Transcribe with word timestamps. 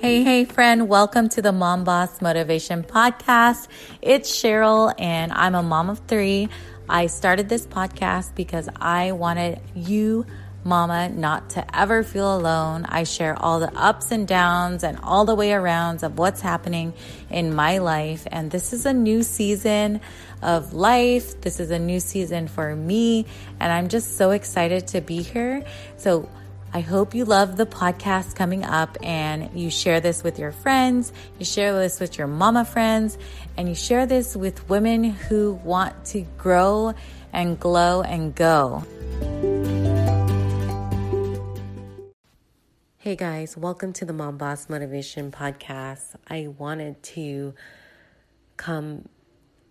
Hey, 0.00 0.22
hey, 0.22 0.46
friend, 0.46 0.88
welcome 0.88 1.28
to 1.28 1.42
the 1.42 1.52
Mom 1.52 1.84
Boss 1.84 2.22
Motivation 2.22 2.82
Podcast. 2.82 3.68
It's 4.00 4.30
Cheryl, 4.30 4.94
and 4.98 5.30
I'm 5.30 5.54
a 5.54 5.62
mom 5.62 5.90
of 5.90 5.98
three. 6.08 6.48
I 6.88 7.06
started 7.08 7.50
this 7.50 7.66
podcast 7.66 8.34
because 8.34 8.70
I 8.76 9.12
wanted 9.12 9.60
you, 9.74 10.24
mama, 10.64 11.10
not 11.10 11.50
to 11.50 11.78
ever 11.78 12.02
feel 12.02 12.34
alone. 12.34 12.86
I 12.88 13.02
share 13.02 13.38
all 13.38 13.60
the 13.60 13.70
ups 13.76 14.10
and 14.10 14.26
downs 14.26 14.84
and 14.84 14.98
all 15.02 15.26
the 15.26 15.34
way 15.34 15.50
arounds 15.50 16.02
of 16.02 16.16
what's 16.16 16.40
happening 16.40 16.94
in 17.28 17.54
my 17.54 17.76
life. 17.76 18.26
And 18.32 18.50
this 18.50 18.72
is 18.72 18.86
a 18.86 18.94
new 18.94 19.22
season 19.22 20.00
of 20.40 20.72
life. 20.72 21.42
This 21.42 21.60
is 21.60 21.70
a 21.70 21.78
new 21.78 22.00
season 22.00 22.48
for 22.48 22.74
me, 22.74 23.26
and 23.60 23.70
I'm 23.70 23.88
just 23.88 24.16
so 24.16 24.30
excited 24.30 24.86
to 24.88 25.02
be 25.02 25.20
here. 25.20 25.62
So, 25.98 26.26
I 26.72 26.82
hope 26.82 27.16
you 27.16 27.24
love 27.24 27.56
the 27.56 27.66
podcast 27.66 28.36
coming 28.36 28.62
up 28.62 28.96
and 29.02 29.50
you 29.58 29.70
share 29.70 29.98
this 29.98 30.22
with 30.22 30.38
your 30.38 30.52
friends, 30.52 31.12
you 31.36 31.44
share 31.44 31.76
this 31.76 31.98
with 31.98 32.16
your 32.16 32.28
mama 32.28 32.64
friends, 32.64 33.18
and 33.56 33.68
you 33.68 33.74
share 33.74 34.06
this 34.06 34.36
with 34.36 34.68
women 34.68 35.02
who 35.02 35.54
want 35.64 36.04
to 36.06 36.20
grow 36.38 36.94
and 37.32 37.58
glow 37.58 38.02
and 38.02 38.36
go. 38.36 38.84
Hey 42.98 43.16
guys, 43.16 43.56
welcome 43.56 43.92
to 43.94 44.04
the 44.04 44.12
Mom 44.12 44.38
Boss 44.38 44.68
Motivation 44.68 45.32
Podcast. 45.32 46.14
I 46.28 46.46
wanted 46.56 47.02
to 47.02 47.52
come 48.56 49.08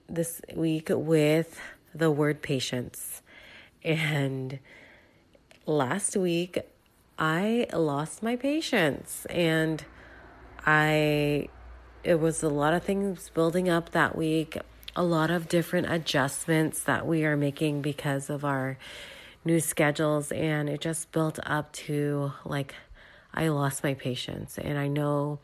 this 0.09 0.41
week 0.53 0.89
with 0.91 1.61
the 1.95 2.11
word 2.11 2.41
patience. 2.41 3.21
And 3.85 4.59
last 5.65 6.17
week, 6.17 6.57
I 7.19 7.67
lost 7.73 8.23
my 8.23 8.37
patience 8.37 9.27
and 9.29 9.83
I 10.65 11.49
it 12.01 12.17
was 12.17 12.41
a 12.41 12.47
lot 12.47 12.73
of 12.73 12.83
things 12.83 13.29
building 13.33 13.67
up 13.67 13.89
that 13.89 14.15
week, 14.15 14.57
a 14.95 15.03
lot 15.03 15.29
of 15.29 15.49
different 15.49 15.91
adjustments 15.91 16.81
that 16.83 17.05
we 17.05 17.25
are 17.25 17.35
making 17.35 17.81
because 17.81 18.29
of 18.29 18.45
our 18.45 18.77
new 19.43 19.59
schedules 19.59 20.31
and 20.31 20.69
it 20.69 20.79
just 20.79 21.11
built 21.11 21.39
up 21.43 21.73
to 21.73 22.31
like 22.45 22.73
I 23.33 23.49
lost 23.49 23.83
my 23.83 23.95
patience 23.95 24.57
and 24.57 24.79
I 24.79 24.87
know 24.87 25.39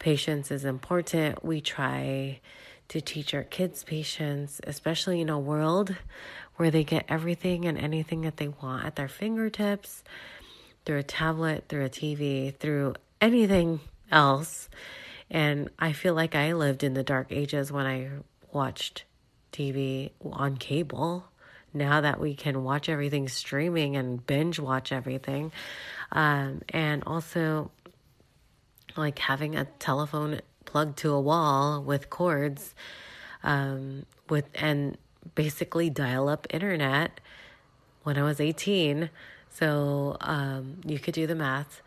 patience 0.00 0.50
is 0.50 0.64
important. 0.64 1.44
We 1.44 1.60
try 1.60 2.40
to 2.88 3.00
teach 3.00 3.32
our 3.32 3.42
kids 3.44 3.84
patience, 3.84 4.60
especially 4.66 5.20
in 5.20 5.28
a 5.28 5.38
world 5.38 5.94
where 6.56 6.70
they 6.70 6.84
get 6.84 7.04
everything 7.08 7.64
and 7.64 7.78
anything 7.78 8.22
that 8.22 8.38
they 8.38 8.48
want 8.48 8.84
at 8.84 8.96
their 8.96 9.08
fingertips 9.08 10.02
through 10.86 10.98
a 10.98 11.02
tablet, 11.02 11.64
through 11.68 11.84
a 11.84 11.90
TV, 11.90 12.56
through 12.56 12.94
anything 13.20 13.80
else. 14.10 14.70
And 15.28 15.68
I 15.78 15.92
feel 15.92 16.14
like 16.14 16.34
I 16.34 16.52
lived 16.52 16.84
in 16.84 16.94
the 16.94 17.02
dark 17.02 17.30
ages 17.30 17.70
when 17.70 17.84
I 17.84 18.08
watched 18.52 19.04
TV 19.52 20.12
on 20.24 20.56
cable. 20.56 21.24
Now 21.74 22.00
that 22.00 22.20
we 22.20 22.34
can 22.34 22.64
watch 22.64 22.88
everything 22.88 23.28
streaming 23.28 23.96
and 23.96 24.24
binge 24.24 24.58
watch 24.58 24.92
everything. 24.92 25.52
Um, 26.12 26.62
and 26.70 27.02
also, 27.04 27.70
like 28.96 29.18
having 29.18 29.56
a 29.56 29.64
telephone 29.64 30.40
plugged 30.64 30.98
to 30.98 31.12
a 31.12 31.20
wall 31.20 31.82
with 31.82 32.08
cords 32.08 32.74
um, 33.42 34.06
with 34.28 34.46
and 34.54 34.96
basically 35.34 35.90
dial 35.90 36.28
up 36.28 36.46
internet 36.50 37.20
when 38.04 38.16
I 38.16 38.22
was 38.22 38.40
18 38.40 39.10
so 39.58 40.16
um, 40.20 40.76
you 40.84 40.98
could 40.98 41.14
do 41.14 41.26
the 41.26 41.34
math. 41.34 41.80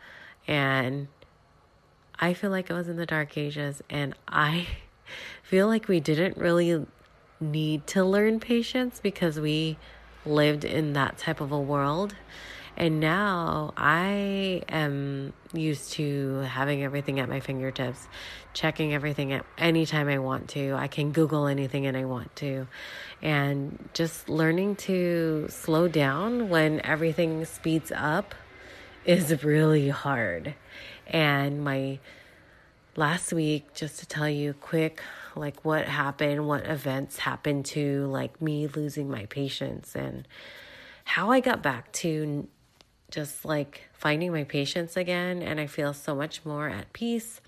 And 0.48 1.08
I 2.18 2.34
feel 2.34 2.50
like 2.50 2.70
I 2.70 2.74
was 2.74 2.88
in 2.88 2.96
the 2.96 3.06
dark 3.06 3.38
ages, 3.38 3.82
and 3.88 4.14
I 4.26 4.66
feel 5.42 5.66
like 5.66 5.88
we 5.88 6.00
didn't 6.00 6.36
really 6.36 6.84
need 7.40 7.86
to 7.88 8.04
learn 8.04 8.40
patience 8.40 9.00
because 9.00 9.38
we 9.38 9.78
lived 10.26 10.64
in 10.64 10.92
that 10.94 11.16
type 11.16 11.40
of 11.40 11.52
a 11.52 11.60
world. 11.60 12.14
And 12.80 12.98
now 12.98 13.74
I 13.76 14.62
am 14.70 15.34
used 15.52 15.92
to 15.92 16.36
having 16.38 16.82
everything 16.82 17.20
at 17.20 17.28
my 17.28 17.40
fingertips, 17.40 18.08
checking 18.54 18.94
everything 18.94 19.34
at 19.34 19.44
any 19.58 19.84
time 19.84 20.08
I 20.08 20.18
want 20.18 20.48
to. 20.50 20.72
I 20.72 20.88
can 20.88 21.12
Google 21.12 21.46
anything 21.46 21.84
and 21.84 21.94
I 21.94 22.06
want 22.06 22.34
to. 22.36 22.66
And 23.20 23.90
just 23.92 24.30
learning 24.30 24.76
to 24.76 25.46
slow 25.50 25.88
down 25.88 26.48
when 26.48 26.80
everything 26.80 27.44
speeds 27.44 27.92
up 27.94 28.34
is 29.04 29.44
really 29.44 29.90
hard. 29.90 30.54
And 31.06 31.62
my 31.62 31.98
last 32.96 33.34
week, 33.34 33.74
just 33.74 33.98
to 33.98 34.06
tell 34.06 34.26
you 34.30 34.54
quick, 34.54 35.02
like 35.36 35.66
what 35.66 35.84
happened, 35.84 36.48
what 36.48 36.64
events 36.64 37.18
happened 37.18 37.66
to 37.66 38.06
like 38.06 38.40
me 38.40 38.68
losing 38.68 39.10
my 39.10 39.26
patience 39.26 39.94
and 39.94 40.26
how 41.04 41.30
I 41.30 41.40
got 41.40 41.62
back 41.62 41.92
to 41.92 42.48
just 43.10 43.44
like 43.44 43.82
finding 43.92 44.32
my 44.32 44.44
patience 44.44 44.96
again 44.96 45.42
and 45.42 45.60
I 45.60 45.66
feel 45.66 45.92
so 45.92 46.14
much 46.14 46.44
more 46.44 46.68
at 46.68 46.92
peace 46.92 47.40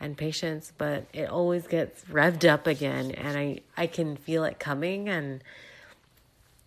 and 0.00 0.16
patience, 0.16 0.72
but 0.76 1.06
it 1.12 1.28
always 1.28 1.66
gets 1.66 2.04
revved 2.04 2.48
up 2.48 2.66
again 2.66 3.12
and 3.12 3.38
I 3.38 3.60
I 3.76 3.86
can 3.86 4.16
feel 4.16 4.44
it 4.44 4.58
coming 4.58 5.08
and 5.08 5.42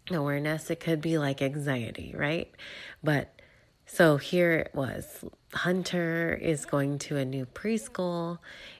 awareness 0.09 0.69
it 0.69 0.79
could 0.79 1.01
be 1.01 1.17
like 1.17 1.41
anxiety, 1.41 2.13
right? 2.17 2.49
But 3.03 3.33
so 3.85 4.17
here 4.17 4.53
it 4.53 4.71
was. 4.73 5.23
Hunter 5.53 6.37
is 6.41 6.65
going 6.65 6.99
to 6.99 7.17
a 7.17 7.25
new 7.25 7.45
preschool 7.45 8.39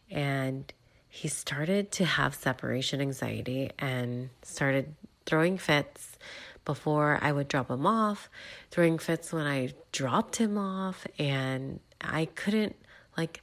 and 0.10 0.72
he 1.10 1.28
started 1.28 1.92
to 1.94 2.06
have 2.06 2.36
separation 2.36 3.02
anxiety 3.02 3.72
and 3.80 4.30
started 4.44 4.96
throwing 5.26 5.58
fits 5.58 6.18
before 6.68 7.18
I 7.22 7.32
would 7.32 7.48
drop 7.48 7.72
him 7.72 7.88
off, 7.88 8.30
throwing 8.70 9.00
fits 9.00 9.32
when 9.32 9.48
I 9.48 9.70
dropped 9.94 10.36
him 10.36 10.58
off, 10.58 11.08
and 11.18 11.80
I 12.02 12.26
couldn't, 12.26 12.76
like, 13.16 13.42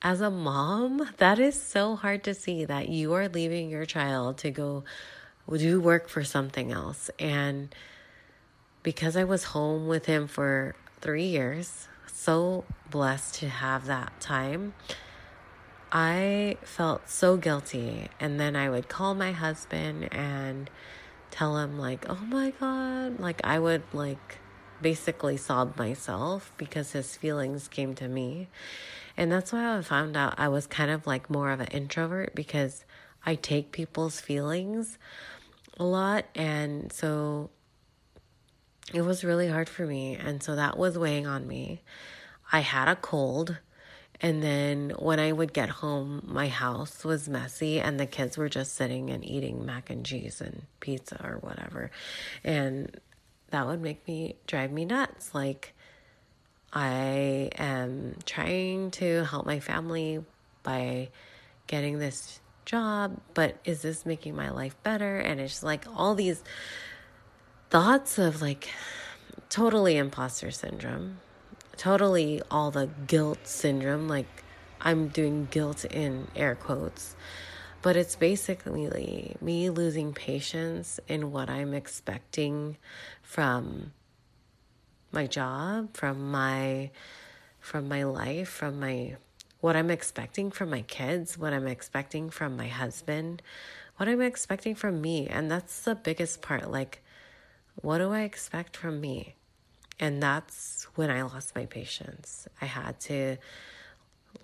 as 0.00 0.22
a 0.22 0.30
mom, 0.30 1.10
that 1.18 1.38
is 1.38 1.60
so 1.60 1.94
hard 1.94 2.24
to 2.24 2.32
see 2.32 2.64
that 2.64 2.88
you 2.88 3.12
are 3.12 3.28
leaving 3.28 3.68
your 3.68 3.84
child 3.84 4.38
to 4.38 4.50
go 4.50 4.82
do 5.54 5.78
work 5.78 6.08
for 6.08 6.24
something 6.24 6.72
else. 6.72 7.10
And 7.18 7.74
because 8.82 9.14
I 9.14 9.24
was 9.24 9.44
home 9.44 9.86
with 9.86 10.06
him 10.06 10.26
for 10.26 10.74
three 11.02 11.26
years, 11.26 11.86
so 12.06 12.64
blessed 12.90 13.34
to 13.36 13.48
have 13.48 13.86
that 13.86 14.18
time. 14.20 14.72
I 15.92 16.56
felt 16.62 17.08
so 17.08 17.36
guilty. 17.36 18.08
And 18.18 18.40
then 18.40 18.56
I 18.56 18.70
would 18.70 18.88
call 18.88 19.14
my 19.14 19.32
husband 19.32 20.12
and 20.12 20.70
tell 21.30 21.58
him 21.58 21.78
like, 21.78 22.06
"Oh 22.08 22.24
my 22.26 22.50
god." 22.60 23.20
Like 23.20 23.40
I 23.44 23.58
would 23.58 23.82
like 23.92 24.38
basically 24.80 25.36
sob 25.36 25.76
myself 25.76 26.52
because 26.56 26.92
his 26.92 27.16
feelings 27.16 27.68
came 27.68 27.94
to 27.94 28.08
me. 28.08 28.48
And 29.16 29.32
that's 29.32 29.52
why 29.52 29.76
I 29.76 29.82
found 29.82 30.16
out 30.16 30.34
I 30.38 30.48
was 30.48 30.66
kind 30.66 30.90
of 30.90 31.06
like 31.06 31.28
more 31.28 31.50
of 31.50 31.60
an 31.60 31.66
introvert 31.68 32.34
because 32.34 32.84
I 33.26 33.34
take 33.34 33.72
people's 33.72 34.20
feelings 34.20 34.98
a 35.76 35.84
lot 35.84 36.24
and 36.34 36.92
so 36.92 37.50
it 38.92 39.02
was 39.02 39.24
really 39.24 39.48
hard 39.48 39.68
for 39.68 39.86
me 39.86 40.16
and 40.16 40.42
so 40.42 40.56
that 40.56 40.78
was 40.78 40.96
weighing 40.98 41.26
on 41.26 41.46
me. 41.46 41.82
I 42.52 42.60
had 42.60 42.88
a 42.88 42.96
cold 42.96 43.58
and 44.20 44.42
then 44.42 44.90
when 44.98 45.20
I 45.20 45.30
would 45.30 45.52
get 45.52 45.68
home, 45.68 46.22
my 46.26 46.48
house 46.48 47.04
was 47.04 47.28
messy 47.28 47.80
and 47.80 48.00
the 48.00 48.06
kids 48.06 48.36
were 48.36 48.48
just 48.48 48.74
sitting 48.74 49.10
and 49.10 49.24
eating 49.24 49.64
mac 49.64 49.90
and 49.90 50.04
cheese 50.04 50.40
and 50.40 50.62
pizza 50.80 51.20
or 51.24 51.38
whatever. 51.38 51.90
And 52.42 52.98
that 53.50 53.66
would 53.66 53.80
make 53.80 54.06
me 54.08 54.34
drive 54.46 54.72
me 54.72 54.84
nuts. 54.84 55.34
Like, 55.34 55.72
I 56.72 57.50
am 57.56 58.16
trying 58.26 58.90
to 58.92 59.24
help 59.24 59.46
my 59.46 59.60
family 59.60 60.24
by 60.64 61.10
getting 61.68 61.98
this 61.98 62.40
job, 62.64 63.20
but 63.34 63.56
is 63.64 63.82
this 63.82 64.04
making 64.04 64.34
my 64.34 64.50
life 64.50 64.76
better? 64.82 65.18
And 65.18 65.40
it's 65.40 65.62
like 65.62 65.86
all 65.94 66.16
these 66.16 66.42
thoughts 67.70 68.18
of 68.18 68.42
like 68.42 68.68
totally 69.48 69.96
imposter 69.96 70.50
syndrome 70.50 71.18
totally 71.78 72.42
all 72.50 72.70
the 72.70 72.90
guilt 73.06 73.46
syndrome. 73.46 74.08
Like, 74.08 74.44
I'm 74.80 75.08
doing 75.08 75.48
guilt 75.50 75.84
in 75.86 76.28
air 76.36 76.54
quotes. 76.54 77.16
But 77.80 77.96
it's 77.96 78.16
basically 78.16 79.36
me 79.40 79.70
losing 79.70 80.12
patience 80.12 80.98
in 81.08 81.30
what 81.30 81.48
I'm 81.48 81.72
expecting 81.72 82.76
from 83.22 83.92
my 85.12 85.26
job, 85.26 85.96
from 85.96 86.30
my 86.30 86.90
from 87.60 87.88
my 87.88 88.04
life, 88.04 88.48
from 88.48 88.80
my 88.80 89.16
what 89.60 89.76
I'm 89.76 89.90
expecting 89.90 90.50
from 90.50 90.70
my 90.70 90.82
kids, 90.82 91.38
what 91.38 91.52
I'm 91.52 91.66
expecting 91.66 92.30
from 92.30 92.56
my 92.56 92.68
husband, 92.68 93.42
what 93.96 94.08
I'm 94.08 94.20
expecting 94.20 94.74
from 94.74 95.00
me. 95.00 95.26
And 95.26 95.50
that's 95.50 95.80
the 95.82 95.94
biggest 95.94 96.42
part. 96.42 96.70
Like, 96.70 97.02
what 97.76 97.98
do 97.98 98.12
I 98.12 98.22
expect 98.22 98.76
from 98.76 99.00
me? 99.00 99.34
And 100.00 100.22
that's 100.22 100.86
when 100.94 101.10
I 101.10 101.22
lost 101.22 101.54
my 101.54 101.66
patience. 101.66 102.46
I 102.60 102.66
had 102.66 103.00
to 103.00 103.36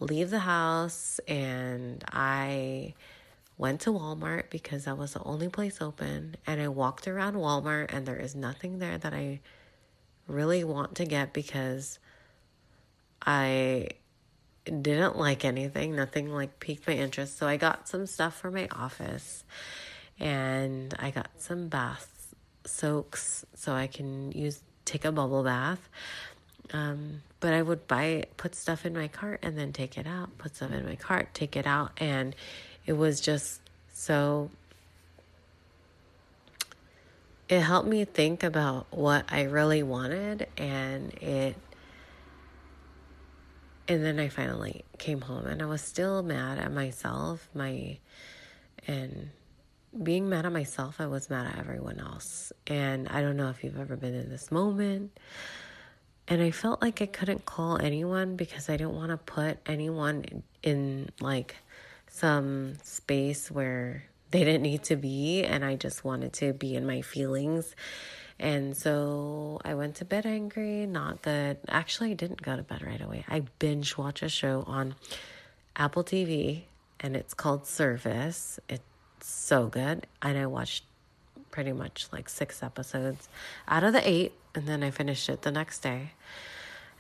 leave 0.01 0.31
the 0.31 0.41
house 0.41 1.21
and 1.29 2.03
I 2.13 2.95
went 3.57 3.83
to 3.83 3.91
Walmart 3.91 4.51
because 4.51 4.85
that 4.85 4.99
was 4.99 5.13
the 5.13 5.23
only 5.23 5.49
place 5.49 5.81
open. 5.81 6.37
And 6.47 6.61
I 6.61 6.69
walked 6.69 7.07
around 7.07 7.37
Walmart 7.37 7.93
and 7.93 8.05
there 8.05 8.17
is 8.17 8.35
nothing 8.35 8.79
there 8.79 8.99
that 8.99 9.15
I 9.15 9.41
really 10.27 10.65
want 10.65 10.97
to 10.97 11.05
get 11.05 11.33
because 11.33 11.99
I 13.25 13.89
didn't 14.65 15.17
like 15.17 15.45
anything. 15.45 15.95
Nothing 15.95 16.33
like 16.33 16.59
piqued 16.59 16.87
my 16.87 16.95
interest. 16.95 17.39
So 17.39 17.47
I 17.47 17.57
got 17.57 17.89
some 17.89 18.07
stuff 18.07 18.37
for 18.37 18.51
my 18.51 18.69
office 18.73 19.45
and 20.19 20.95
I 20.99 21.11
got 21.11 21.31
some 21.39 21.69
bath 21.69 22.35
soaks 22.65 23.45
so 23.55 23.73
I 23.73 23.87
can 23.87 24.33
use 24.33 24.63
take 24.85 25.05
a 25.05 25.13
bubble 25.13 25.43
bath. 25.43 25.89
Um, 26.73 27.23
but 27.41 27.53
I 27.53 27.63
would 27.63 27.87
buy 27.87 28.25
put 28.37 28.55
stuff 28.55 28.87
in 28.87 28.95
my 28.95 29.09
cart 29.09 29.41
and 29.43 29.57
then 29.57 29.73
take 29.73 29.99
it 29.99 30.07
out, 30.07 30.37
put 30.39 30.57
stuff 30.57 30.73
in 30.73 30.85
my 30.85 30.97
cart, 30.97 31.29
take 31.35 31.57
it 31.57 31.67
out, 31.67 31.93
and 31.99 32.35
it 32.87 32.95
was 32.95 33.21
just 33.21 33.61
so 33.93 34.51
it 37.49 37.61
helped 37.61 37.89
me 37.89 38.05
think 38.05 38.43
about 38.43 38.87
what 38.91 39.27
I 39.31 39.43
really 39.43 39.83
wanted 39.83 40.49
and 40.57 41.13
it 41.15 41.57
and 43.87 44.03
then 44.03 44.19
I 44.19 44.29
finally 44.29 44.85
came 44.97 45.21
home 45.21 45.45
and 45.47 45.61
I 45.61 45.67
was 45.67 45.83
still 45.83 46.23
mad 46.23 46.59
at 46.59 46.73
myself, 46.73 47.49
my 47.55 47.99
and 48.87 49.31
being 50.03 50.29
mad 50.29 50.47
at 50.47 50.53
myself, 50.53 51.01
I 51.01 51.07
was 51.07 51.31
mad 51.31 51.53
at 51.53 51.59
everyone 51.59 52.01
else. 52.01 52.53
And 52.67 53.09
I 53.09 53.21
don't 53.21 53.37
know 53.37 53.51
if 53.51 53.63
you've 53.63 53.79
ever 53.79 53.97
been 53.97 54.15
in 54.15 54.29
this 54.29 54.51
moment. 54.51 55.19
And 56.27 56.43
I 56.43 56.51
felt 56.51 56.81
like 56.81 57.03
I 57.03 57.07
couldn't 57.07 57.45
call 57.45 57.81
anyone 57.81 58.37
because 58.37 58.69
I 58.69 58.77
didn't 58.77 58.95
want 58.95 59.11
to 59.11 59.19
put 59.19 59.59
anyone 59.67 60.43
in, 60.63 61.11
like 61.21 61.57
some 62.09 62.75
space 62.83 63.51
where 63.51 64.05
they 64.31 64.43
didn't 64.45 64.63
need 64.63 64.85
to 64.85 64.97
be. 64.97 65.45
And 65.45 65.65
I 65.65 65.77
just 65.77 66.05
wanted 66.05 66.33
to 66.35 66.53
be 66.53 66.75
in 66.75 66.87
my 66.87 67.03
feelings. 67.03 67.77
And 68.39 68.77
so 68.77 69.61
I 69.65 69.75
went 69.75 69.97
to 69.97 70.05
bed 70.05 70.27
angry, 70.27 70.87
not 70.87 71.23
good. 71.23 71.59
Actually, 71.69 72.11
I 72.13 72.15
didn't 72.15 72.43
go 72.43 72.57
to 72.57 72.63
bed 72.63 72.83
right 72.83 73.01
away. 73.01 73.25
I 73.29 73.43
binge 73.59 73.97
watch 73.97 74.23
a 74.23 74.29
show 74.29 74.65
on 74.67 74.97
Apple 75.77 76.03
TV 76.03 76.63
and 77.01 77.15
it's 77.15 77.35
called 77.35 77.67
Service. 77.67 78.59
It's 78.69 78.83
so 79.25 79.67
good. 79.67 80.07
And 80.23 80.39
I 80.39 80.47
watched 80.47 80.85
pretty 81.51 81.73
much 81.73 82.09
like 82.13 82.29
six 82.29 82.63
episodes 82.63 83.29
out 83.69 83.85
of 83.85 83.93
the 83.93 84.09
eight, 84.09 84.33
and 84.55 84.67
then 84.67 84.83
I 84.83 84.91
finished 84.91 85.29
it 85.29 85.43
the 85.43 85.53
next 85.53 85.81
day. 85.81 86.13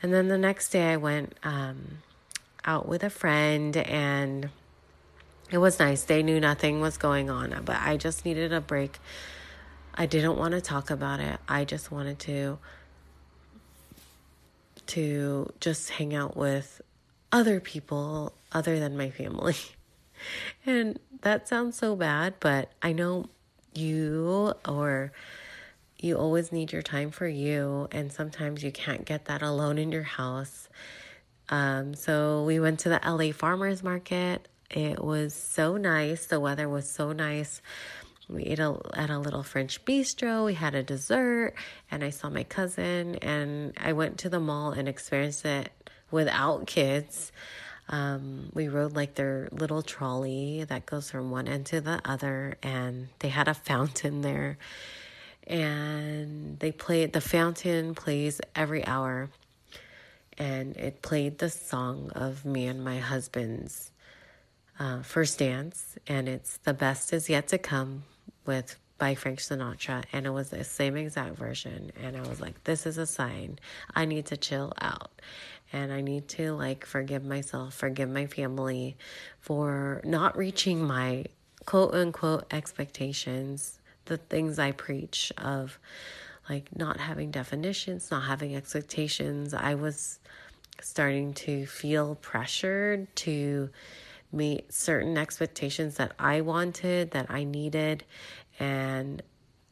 And 0.03 0.13
then 0.13 0.29
the 0.29 0.39
next 0.39 0.71
day, 0.71 0.93
I 0.93 0.97
went 0.97 1.35
um, 1.43 1.99
out 2.65 2.87
with 2.87 3.03
a 3.03 3.11
friend, 3.11 3.77
and 3.77 4.51
it 5.51 5.59
was 5.59 5.79
nice. 5.79 6.05
They 6.05 6.23
knew 6.23 6.41
nothing 6.41 6.81
was 6.81 6.97
going 6.97 7.31
on, 7.31 7.63
but 7.65 7.77
I 7.77 7.97
just 7.97 8.25
needed 8.25 8.53
a 8.53 8.61
break 8.61 8.99
I 9.97 10.07
didn't 10.07 10.37
want 10.37 10.53
to 10.53 10.61
talk 10.61 10.91
about 10.91 11.21
it. 11.21 11.39
I 11.49 11.65
just 11.65 11.91
wanted 11.93 12.19
to 12.21 12.59
to 14.87 15.51
just 15.61 15.89
hang 15.91 16.15
out 16.15 16.37
with 16.37 16.83
other 17.33 17.61
people 17.61 18.33
other 18.53 18.79
than 18.79 18.97
my 18.97 19.11
family. 19.11 19.57
and 20.67 20.99
that 21.23 21.49
sounds 21.49 21.77
so 21.77 21.97
bad, 21.97 22.35
but 22.41 22.71
I 22.83 22.93
know 22.93 23.27
you 23.75 24.55
or 24.67 25.13
you 25.99 26.17
always 26.17 26.53
need 26.53 26.73
your 26.73 26.83
time 26.83 27.11
for 27.11 27.27
you 27.27 27.89
and 27.91 28.13
sometimes 28.13 28.63
you 28.63 28.71
can't 28.71 29.05
get 29.05 29.25
that 29.27 29.43
alone 29.43 29.79
in 29.79 29.91
your 29.91 30.03
house. 30.03 30.69
Um, 31.49 31.95
so 31.95 32.45
we 32.45 32.61
went 32.61 32.81
to 32.81 32.89
the 32.89 33.01
LA 33.05 33.33
Farmers 33.33 33.83
Market. 33.83 34.49
It 34.71 35.03
was 35.03 35.35
so 35.35 35.77
nice. 35.77 36.27
The 36.27 36.41
weather 36.41 36.69
was 36.69 36.91
so 36.91 37.13
nice. 37.13 37.61
We 38.29 38.45
ate 38.45 38.59
a, 38.59 38.79
at 38.95 39.11
a 39.11 39.19
little 39.19 39.43
French 39.43 39.85
bistro. 39.85 40.47
We 40.47 40.55
had 40.55 40.75
a 40.75 40.83
dessert, 40.83 41.55
and 41.91 42.03
I 42.03 42.11
saw 42.11 42.31
my 42.31 42.45
cousin. 42.45 43.17
And 43.17 43.75
I 43.77 43.93
went 43.93 44.19
to 44.19 44.31
the 44.31 44.41
mall 44.41 44.73
and 44.73 44.89
experienced 44.89 45.45
it 45.45 45.71
without 46.11 46.67
kids. 46.67 47.33
Um, 47.89 48.51
we 48.55 48.69
rode 48.69 48.95
like 48.97 49.15
their 49.15 49.49
little 49.53 49.83
trolley 49.83 50.65
that 50.65 50.87
goes 50.87 51.11
from 51.11 51.31
one 51.31 51.49
end 51.49 51.67
to 51.67 51.81
the 51.81 52.01
other, 52.05 52.57
and 52.63 53.09
they 53.19 53.29
had 53.29 53.49
a 53.49 53.55
fountain 53.55 54.23
there. 54.23 54.59
And 55.47 56.59
they 56.59 56.73
played 56.73 57.13
the 57.13 57.21
fountain 57.21 57.95
plays 57.95 58.41
every 58.55 58.87
hour, 58.87 59.29
and 60.39 60.77
it 60.77 61.03
played 61.03 61.39
the 61.39 61.51
song 61.51 62.11
of 62.15 62.45
me 62.45 62.67
and 62.67 62.83
my 62.83 62.99
husband's 62.99 63.91
uh, 64.79 65.03
first 65.03 65.39
dance, 65.39 65.97
and 66.07 66.29
it's 66.29 66.57
the 66.59 66.75
best 66.75 67.13
is 67.13 67.29
yet 67.29 67.49
to 67.49 67.59
come 67.59 68.05
with 68.47 68.77
by 68.99 69.15
Frank 69.15 69.41
Sinatra. 69.41 70.05
And 70.13 70.27
it 70.27 70.31
was 70.31 70.51
the 70.51 70.65
same 70.65 70.97
exact 70.97 71.37
version 71.37 71.93
and 72.01 72.17
I 72.17 72.21
was 72.21 72.41
like 72.41 72.63
this 72.65 72.87
is 72.87 72.99
a 72.99 73.07
sign. 73.07 73.59
I 73.95 74.05
need 74.05 74.27
to 74.27 74.37
chill 74.37 74.73
out 74.81 75.11
and 75.75 75.93
I 75.93 76.01
need 76.01 76.29
to 76.29 76.55
like 76.55 76.87
forgive 76.87 77.25
myself 77.25 77.75
forgive 77.75 78.09
my 78.09 78.27
family 78.27 78.97
for 79.41 80.01
not 80.05 80.37
reaching 80.37 80.83
my 80.83 81.27
quote 81.67 81.95
unquote 81.95 82.47
expectations 82.51 83.81
the 84.07 84.17
things 84.17 84.59
I 84.59 84.73
preach 84.73 85.33
of 85.37 85.79
like 86.49 86.77
not 86.77 86.99
having 86.99 87.31
definitions 87.31 88.11
not 88.11 88.25
having 88.25 88.55
expectations 88.57 89.53
I 89.53 89.75
was 89.75 90.19
starting 90.81 91.33
to 91.35 91.67
feel 91.67 92.17
pressured 92.17 93.15
to 93.17 93.71
meet 94.35 94.73
certain 94.73 95.17
expectations 95.17 95.97
that 95.97 96.13
I 96.19 96.41
wanted, 96.41 97.13
that 97.13 97.31
I 97.31 97.45
needed. 97.45 98.05
And 98.59 99.23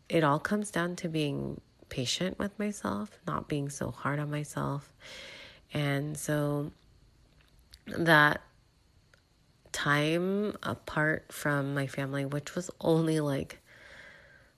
it 0.08 0.24
all 0.24 0.38
comes 0.38 0.70
down 0.70 0.96
to 0.96 1.08
being 1.08 1.60
patient 1.88 2.38
with 2.38 2.58
myself, 2.58 3.18
not 3.26 3.48
being 3.48 3.68
so 3.68 3.90
hard 3.90 4.18
on 4.18 4.30
myself. 4.30 4.92
And 5.72 6.16
so 6.16 6.70
that 7.86 8.40
time 9.72 10.56
apart 10.62 11.32
from 11.32 11.74
my 11.74 11.86
family, 11.86 12.24
which 12.24 12.54
was 12.54 12.70
only 12.80 13.20
like 13.20 13.58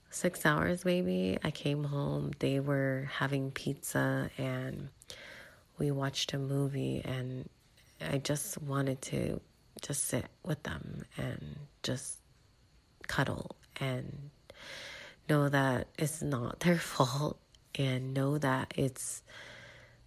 six 0.09 0.45
hours 0.45 0.85
maybe, 0.85 1.37
I 1.43 1.51
came 1.51 1.85
home. 1.85 2.31
They 2.39 2.59
were 2.59 3.09
having 3.13 3.51
pizza 3.51 4.29
and 4.37 4.89
we 5.77 5.91
watched 5.91 6.33
a 6.33 6.37
movie, 6.37 7.01
and 7.03 7.49
I 8.01 8.17
just 8.17 8.61
wanted 8.61 9.01
to 9.03 9.41
just 9.81 10.05
sit 10.05 10.25
with 10.43 10.63
them 10.63 11.03
and 11.17 11.57
just 11.83 12.19
cuddle 13.07 13.55
and 13.79 14.29
know 15.29 15.49
that 15.49 15.87
it's 15.97 16.21
not 16.21 16.61
their 16.61 16.77
fault 16.93 17.37
and 17.77 18.13
know 18.13 18.37
that 18.37 18.73
it's 18.77 19.21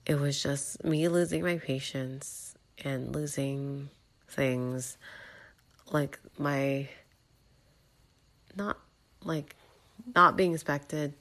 it 0.09 0.19
was 0.19 0.43
just 0.43 0.83
me 0.85 1.07
losing 1.09 1.43
my 1.43 1.59
patience 1.59 2.57
and 2.85 3.15
losing 3.15 3.88
things 4.29 4.99
like 5.93 6.19
my 6.37 6.88
not 8.57 8.79
like 9.23 9.55
not 10.15 10.37
being 10.37 10.55
expected 10.55 11.15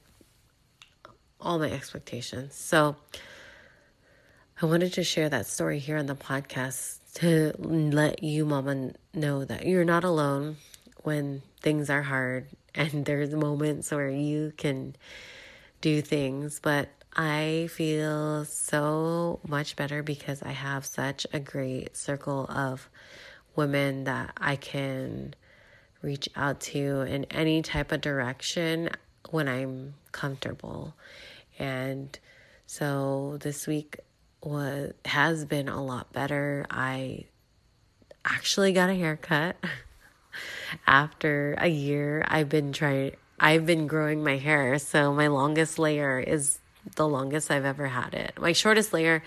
all 1.40 1.58
my 1.60 1.70
expectations 1.70 2.54
so 2.54 2.96
i 4.60 4.66
wanted 4.66 4.92
to 4.92 5.04
share 5.04 5.28
that 5.28 5.46
story 5.46 5.78
here 5.78 5.96
on 5.96 6.06
the 6.06 6.16
podcast 6.16 6.98
to 7.18 7.52
let 7.58 8.22
you, 8.22 8.44
mama, 8.44 8.92
know 9.12 9.44
that 9.44 9.66
you're 9.66 9.84
not 9.84 10.04
alone 10.04 10.56
when 11.02 11.42
things 11.60 11.90
are 11.90 12.02
hard 12.02 12.46
and 12.74 13.04
there's 13.04 13.34
moments 13.34 13.90
where 13.90 14.10
you 14.10 14.52
can 14.56 14.94
do 15.80 16.00
things. 16.00 16.60
But 16.62 16.88
I 17.20 17.68
feel 17.72 18.44
so 18.44 19.40
much 19.44 19.74
better 19.74 20.04
because 20.04 20.40
I 20.40 20.52
have 20.52 20.86
such 20.86 21.26
a 21.32 21.40
great 21.40 21.96
circle 21.96 22.46
of 22.48 22.88
women 23.56 24.04
that 24.04 24.34
I 24.36 24.54
can 24.54 25.34
reach 26.00 26.28
out 26.36 26.60
to 26.60 27.00
in 27.00 27.24
any 27.24 27.62
type 27.62 27.90
of 27.90 28.02
direction 28.02 28.90
when 29.30 29.48
I'm 29.48 29.94
comfortable. 30.12 30.94
And 31.58 32.16
so 32.66 33.36
this 33.40 33.66
week 33.66 33.96
was 34.40 34.92
has 35.04 35.44
been 35.44 35.68
a 35.68 35.84
lot 35.84 36.12
better. 36.12 36.66
I 36.70 37.24
actually 38.24 38.72
got 38.72 38.90
a 38.90 38.94
haircut 38.94 39.56
after 40.86 41.56
a 41.58 41.66
year. 41.66 42.24
I've 42.28 42.48
been 42.48 42.72
trying 42.72 43.16
I've 43.40 43.66
been 43.66 43.88
growing 43.88 44.22
my 44.22 44.36
hair, 44.36 44.78
so 44.78 45.12
my 45.12 45.26
longest 45.26 45.80
layer 45.80 46.20
is 46.20 46.60
the 46.96 47.06
longest 47.06 47.50
I've 47.50 47.64
ever 47.64 47.86
had 47.88 48.14
it. 48.14 48.34
My 48.40 48.52
shortest 48.52 48.92
layer 48.92 49.22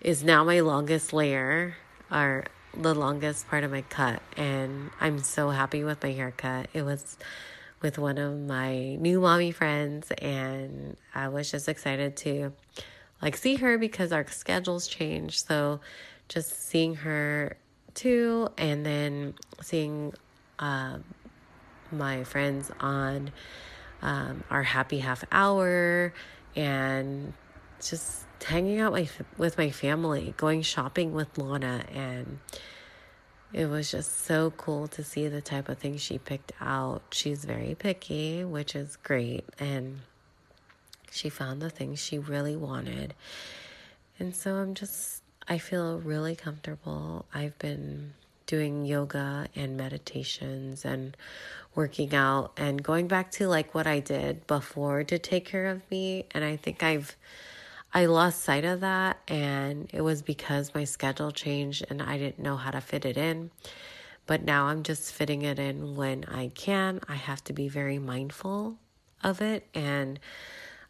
is 0.00 0.22
now 0.22 0.44
my 0.44 0.60
longest 0.60 1.12
layer 1.12 1.76
or 2.10 2.44
the 2.76 2.94
longest 2.94 3.48
part 3.48 3.64
of 3.64 3.70
my 3.70 3.82
cut 3.82 4.20
and 4.36 4.90
I'm 5.00 5.20
so 5.20 5.50
happy 5.50 5.84
with 5.84 6.02
my 6.02 6.12
haircut. 6.12 6.68
It 6.72 6.82
was 6.82 7.16
with 7.80 7.98
one 7.98 8.18
of 8.18 8.38
my 8.38 8.96
new 8.96 9.20
mommy 9.20 9.52
friends 9.52 10.10
and 10.18 10.96
I 11.14 11.28
was 11.28 11.50
just 11.50 11.68
excited 11.68 12.16
to 12.18 12.52
like 13.22 13.36
see 13.36 13.56
her 13.56 13.78
because 13.78 14.12
our 14.12 14.26
schedules 14.28 14.86
changed. 14.86 15.46
So 15.46 15.80
just 16.28 16.68
seeing 16.68 16.94
her 16.96 17.56
too, 17.94 18.48
and 18.58 18.84
then 18.84 19.34
seeing 19.62 20.12
uh, 20.58 20.98
my 21.90 22.24
friends 22.24 22.70
on 22.80 23.30
um, 24.02 24.44
our 24.50 24.62
happy 24.62 24.98
half 24.98 25.24
hour 25.32 26.12
and 26.56 27.32
just 27.82 28.24
hanging 28.44 28.80
out 28.80 28.92
my, 28.92 29.08
with 29.36 29.58
my 29.58 29.70
family, 29.70 30.34
going 30.36 30.62
shopping 30.62 31.12
with 31.12 31.36
Lana, 31.38 31.84
and 31.92 32.38
it 33.52 33.66
was 33.66 33.90
just 33.90 34.24
so 34.24 34.50
cool 34.50 34.88
to 34.88 35.04
see 35.04 35.28
the 35.28 35.40
type 35.40 35.68
of 35.68 35.78
things 35.78 36.02
she 36.02 36.18
picked 36.18 36.52
out. 36.60 37.02
She's 37.12 37.44
very 37.44 37.74
picky, 37.74 38.44
which 38.44 38.74
is 38.74 38.96
great, 38.96 39.44
and 39.58 40.00
she 41.10 41.28
found 41.28 41.62
the 41.62 41.70
things 41.70 42.00
she 42.00 42.18
really 42.18 42.56
wanted. 42.56 43.14
And 44.18 44.34
so 44.34 44.56
I'm 44.56 44.74
just, 44.74 45.22
I 45.46 45.58
feel 45.58 45.98
really 45.98 46.36
comfortable. 46.36 47.26
I've 47.32 47.58
been 47.58 48.14
doing 48.46 48.84
yoga 48.84 49.48
and 49.54 49.76
meditations 49.76 50.84
and 50.84 51.16
working 51.74 52.14
out 52.14 52.52
and 52.56 52.82
going 52.82 53.08
back 53.08 53.30
to 53.32 53.48
like 53.48 53.74
what 53.74 53.86
I 53.86 54.00
did 54.00 54.46
before 54.46 55.04
to 55.04 55.18
take 55.18 55.44
care 55.44 55.66
of 55.66 55.82
me. 55.90 56.26
And 56.32 56.44
I 56.44 56.56
think 56.56 56.82
I've, 56.82 57.16
I 57.92 58.06
lost 58.06 58.42
sight 58.42 58.64
of 58.64 58.80
that. 58.80 59.18
And 59.28 59.88
it 59.92 60.02
was 60.02 60.22
because 60.22 60.74
my 60.74 60.84
schedule 60.84 61.32
changed 61.32 61.84
and 61.90 62.00
I 62.00 62.18
didn't 62.18 62.40
know 62.40 62.56
how 62.56 62.70
to 62.70 62.80
fit 62.80 63.04
it 63.04 63.16
in. 63.16 63.50
But 64.26 64.42
now 64.42 64.66
I'm 64.66 64.82
just 64.82 65.12
fitting 65.12 65.42
it 65.42 65.58
in 65.58 65.96
when 65.96 66.24
I 66.24 66.48
can. 66.48 67.00
I 67.08 67.16
have 67.16 67.44
to 67.44 67.52
be 67.52 67.68
very 67.68 67.98
mindful 67.98 68.78
of 69.22 69.40
it. 69.40 69.66
And 69.74 70.18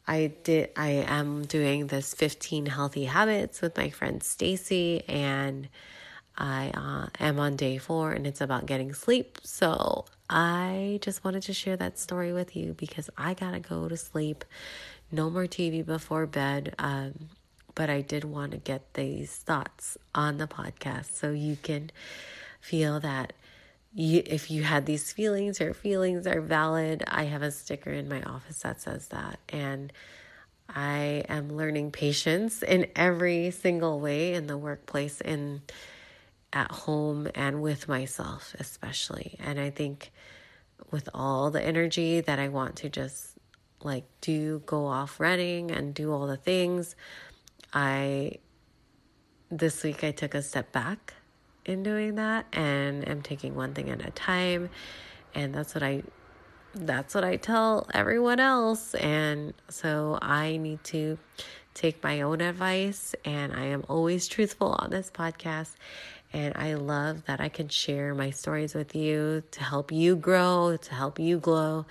I 0.07 0.33
did, 0.43 0.71
I 0.77 0.91
am 0.91 1.45
doing 1.47 1.87
this 1.87 2.15
15 2.15 2.67
healthy 2.67 3.07
habits 3.07 3.63
with 3.63 3.77
my 3.77 3.91
friend 3.91 4.23
Stacy 4.23 5.03
and 5.09 5.69
I 6.37 6.71
uh, 6.75 7.07
am 7.25 7.39
on 7.39 7.57
day 7.57 7.79
four 7.79 8.13
and 8.13 8.27
it's 8.27 8.41
about 8.41 8.67
getting 8.67 8.93
sleep. 8.95 9.39
So 9.43 10.05
I 10.29 10.99
just 11.03 11.25
wanted 11.25 11.43
to 11.45 11.53
share 11.53 11.77
that 11.77 11.99
story 11.99 12.33
with 12.33 12.57
you 12.57 12.75
because 12.75 13.11
I 13.17 13.35
gotta 13.35 13.61
go 13.61 13.89
to 13.89 13.97
sleep. 13.97 14.45
No 15.13 15.31
more 15.31 15.47
TV 15.47 15.85
before 15.85 16.27
bed. 16.27 16.75
Um, 16.79 17.29
but 17.75 17.91
I 17.91 18.01
did 18.01 18.25
want 18.25 18.53
to 18.53 18.59
get 18.59 18.95
these 18.95 19.33
thoughts 19.33 19.99
on 20.15 20.39
the 20.39 20.47
podcast 20.47 21.13
so 21.13 21.31
you 21.31 21.57
can 21.57 21.91
feel 22.61 23.01
that 23.01 23.33
you, 23.95 24.23
if 24.27 24.51
you 24.51 24.65
had 24.65 24.87
these 24.87 25.13
feelings, 25.13 25.61
your 25.61 25.75
feelings 25.75 26.27
are 26.27 26.41
valid. 26.41 27.05
I 27.07 27.25
have 27.25 27.43
a 27.43 27.51
sticker 27.51 27.91
in 27.91 28.09
my 28.09 28.23
office 28.23 28.61
that 28.61 28.81
says 28.81 29.09
that. 29.09 29.39
And 29.49 29.93
I 30.69 31.25
am 31.29 31.57
learning 31.57 31.93
patience 31.93 32.63
in 32.63 32.89
every 32.97 33.51
single 33.51 34.01
way 34.01 34.35
in 34.35 34.47
the 34.47 34.57
workplace, 34.57 35.21
in 35.21 35.63
at 36.55 36.71
home 36.71 37.29
and 37.35 37.61
with 37.61 37.89
myself, 37.89 38.55
especially. 38.59 39.37
And 39.41 39.61
I 39.61 39.71
think 39.71 40.13
with 40.91 41.09
all 41.13 41.51
the 41.51 41.61
energy 41.61 42.21
that 42.21 42.39
I 42.39 42.49
want 42.49 42.77
to 42.77 42.89
just 42.89 43.37
like 43.83 44.05
do 44.21 44.63
go 44.65 44.87
off 44.87 45.21
running 45.21 45.71
and 45.71 45.93
do 45.93 46.13
all 46.13 46.27
the 46.27 46.37
things, 46.37 46.95
I 47.75 48.39
this 49.51 49.83
week 49.83 50.05
I 50.05 50.13
took 50.13 50.35
a 50.35 50.43
step 50.43 50.73
back 50.73 51.15
in 51.65 51.83
doing 51.83 52.15
that 52.15 52.47
and 52.53 53.07
am 53.07 53.21
taking 53.23 53.55
one 53.55 53.75
thing 53.75 53.91
at 53.91 54.07
a 54.07 54.11
time. 54.13 54.71
And 55.35 55.53
that's 55.53 55.75
what 55.75 55.83
I 55.83 56.05
that's 56.75 57.15
what 57.15 57.25
I 57.25 57.37
tell 57.37 57.89
everyone 57.93 58.41
else. 58.41 58.95
And 58.95 59.55
so 59.69 60.19
I 60.23 60.57
need 60.57 60.83
to 60.85 61.19
take 61.75 62.03
my 62.05 62.21
own 62.21 62.41
advice 62.41 63.15
and 63.25 63.53
I 63.53 63.65
am 63.67 63.85
always 63.89 64.29
truthful 64.29 64.77
on 64.79 64.91
this 64.91 65.11
podcast 65.11 65.75
and 66.35 66.53
I 66.57 66.75
love 66.75 67.27
that 67.27 67.41
I 67.41 67.49
can 67.49 67.69
share 67.69 68.13
my 68.13 68.31
stories 68.31 68.75
with 68.75 68.97
you 68.97 69.45
to 69.53 69.63
help 69.63 69.93
you 69.93 70.17
grow, 70.17 70.77
to 70.77 70.95
help 70.95 71.21
you 71.21 71.39
glow. 71.39 71.87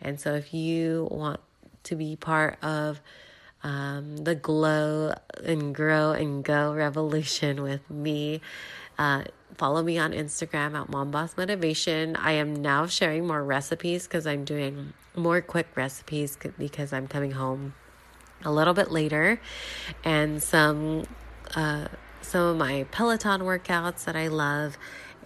And 0.00 0.20
so 0.20 0.34
if 0.34 0.54
you 0.54 1.08
want 1.10 1.40
to 1.82 1.96
be 1.96 2.14
part 2.14 2.62
of 2.62 3.00
um, 3.64 4.18
the 4.18 4.36
glow 4.36 5.14
and 5.44 5.74
grow 5.74 6.12
and 6.12 6.44
go 6.44 6.72
revolution 6.72 7.60
with 7.68 7.90
me, 7.90 8.40
uh, 9.00 9.24
follow 9.56 9.82
me 9.82 9.98
on 9.98 10.12
Instagram 10.12 10.80
at 10.80 10.88
Mom 10.88 11.10
Boss 11.10 11.36
Motivation. 11.36 12.14
I 12.14 12.32
am 12.32 12.54
now 12.54 12.86
sharing 12.86 13.26
more 13.26 13.42
recipes 13.42 14.06
because 14.06 14.28
I'm 14.28 14.44
doing 14.44 14.92
more 15.16 15.40
quick 15.40 15.66
recipes 15.74 16.38
because 16.56 16.92
I'm 16.92 17.08
coming 17.08 17.32
home 17.32 17.74
a 18.44 18.52
little 18.52 18.74
bit 18.74 18.92
later 18.92 19.40
and 20.04 20.40
some 20.40 21.02
uh, 21.56 21.88
some 22.22 22.42
of 22.42 22.56
my 22.56 22.86
Peloton 22.90 23.42
workouts 23.42 24.04
that 24.04 24.16
I 24.16 24.28
love 24.28 24.76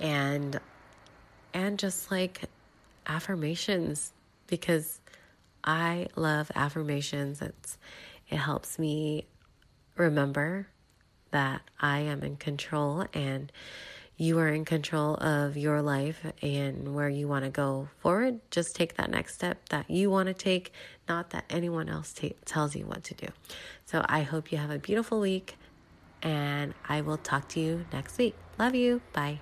and 0.01 0.59
and 1.55 1.79
just 1.79 2.11
like 2.11 2.43
affirmations 3.07 4.13
because 4.47 5.01
I 5.65 6.09
love 6.17 6.51
affirmations. 6.55 7.43
It's 7.43 7.79
it 8.29 8.37
helps 8.37 8.79
me 8.79 9.27
remember 9.97 10.69
that 11.31 11.63
I 11.81 12.01
am 12.01 12.23
in 12.23 12.37
control 12.37 13.07
and 13.13 13.51
you 14.17 14.39
are 14.39 14.49
in 14.49 14.65
control 14.65 15.15
of 15.17 15.57
your 15.57 15.83
life 15.83 16.25
and 16.43 16.95
where 16.95 17.09
you 17.09 17.27
want 17.27 17.45
to 17.45 17.51
go 17.51 17.89
forward. 17.99 18.41
Just 18.51 18.77
take 18.77 18.95
that 18.95 19.11
next 19.11 19.35
step 19.35 19.69
that 19.71 19.91
you 19.91 20.11
want 20.11 20.29
to 20.29 20.35
take, 20.35 20.73
not 21.09 21.31
that 21.31 21.45
anyone 21.51 21.89
else 21.89 22.13
t- 22.13 22.37
tells 22.45 22.77
you 22.77 22.85
what 22.87 23.03
to 23.05 23.15
do. 23.15 23.27
So 23.85 24.05
I 24.09 24.23
hope 24.23 24.53
you 24.53 24.59
have 24.59 24.71
a 24.71 24.79
beautiful 24.79 25.19
week 25.19 25.57
and 26.23 26.75
I 26.89 27.01
will 27.01 27.19
talk 27.19 27.49
to 27.51 27.61
you 27.61 27.85
next 27.93 28.19
week. 28.19 28.35
Love 28.59 28.75
you. 28.75 29.01
Bye. 29.13 29.41